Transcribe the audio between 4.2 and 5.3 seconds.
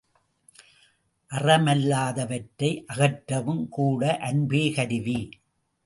அன்பே கருவி!